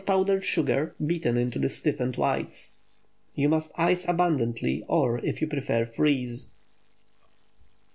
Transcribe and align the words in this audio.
powdered 0.03 0.43
sugar, 0.43 0.95
beaten 1.05 1.37
into 1.37 1.59
the 1.59 1.69
stiffened 1.69 2.15
whites. 2.15 2.77
You 3.35 3.47
must 3.49 3.71
ice 3.77 4.07
abundantly—or, 4.07 5.19
if 5.19 5.41
you 5.41 5.47
prefer, 5.47 5.85
freeze. 5.85 6.47